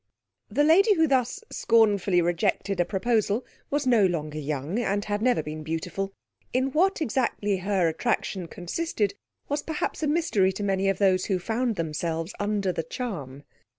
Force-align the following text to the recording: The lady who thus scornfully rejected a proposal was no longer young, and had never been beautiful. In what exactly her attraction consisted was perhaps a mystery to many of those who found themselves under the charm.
The 0.49 0.63
lady 0.63 0.95
who 0.95 1.05
thus 1.05 1.43
scornfully 1.51 2.23
rejected 2.23 2.79
a 2.79 2.85
proposal 2.85 3.45
was 3.69 3.85
no 3.85 4.03
longer 4.03 4.39
young, 4.39 4.79
and 4.79 5.05
had 5.05 5.21
never 5.21 5.43
been 5.43 5.61
beautiful. 5.61 6.11
In 6.53 6.71
what 6.71 7.01
exactly 7.01 7.57
her 7.57 7.87
attraction 7.87 8.47
consisted 8.47 9.13
was 9.47 9.61
perhaps 9.61 10.01
a 10.01 10.07
mystery 10.07 10.51
to 10.53 10.63
many 10.63 10.89
of 10.89 10.97
those 10.97 11.25
who 11.25 11.37
found 11.37 11.75
themselves 11.75 12.33
under 12.39 12.71
the 12.71 12.81
charm. 12.81 13.43